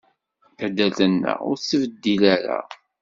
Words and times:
Taddart-nneɣ 0.57 1.39
ur 1.49 1.57
tettbeddil 1.57 2.21
ara. 2.35 2.59